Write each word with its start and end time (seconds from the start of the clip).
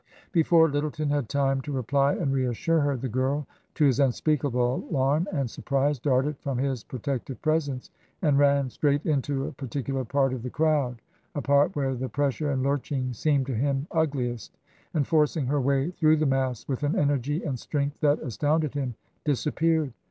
Before 0.31 0.67
Lyttleton 0.67 1.09
had 1.09 1.29
time 1.29 1.61
to 1.61 1.71
reply 1.71 2.13
and 2.15 2.33
reassure 2.33 2.79
her, 2.79 2.97
the 2.97 3.07
girl, 3.07 3.45
to 3.75 3.85
his 3.85 3.99
unspeakable 3.99 4.87
alarm 4.89 5.27
and 5.31 5.47
surprise, 5.47 5.99
darted 5.99 6.39
from 6.39 6.57
his 6.57 6.83
protective 6.83 7.39
presence 7.43 7.91
and 8.19 8.39
ran 8.39 8.71
straight 8.71 9.05
into 9.05 9.45
a 9.45 9.51
par 9.51 9.67
ticular 9.69 10.07
part 10.07 10.33
of 10.33 10.41
the 10.41 10.49
crowd— 10.49 10.99
a 11.35 11.41
part 11.43 11.75
where 11.75 11.93
the 11.93 12.09
pressure 12.09 12.49
and 12.49 12.63
lurching 12.63 13.13
seemed 13.13 13.45
to 13.45 13.53
him 13.53 13.85
ugliest— 13.91 14.57
and 14.95 15.05
forcing 15.05 15.45
her 15.45 15.61
way 15.61 15.91
through 15.91 16.15
the 16.17 16.25
mass 16.25 16.67
with 16.67 16.81
an 16.81 16.97
energy 16.97 17.43
and 17.43 17.59
strength 17.59 17.99
that 17.99 18.17
astounded 18.23 18.73
him, 18.73 18.95
disappeared. 19.23 19.93